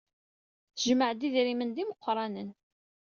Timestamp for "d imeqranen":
1.75-2.49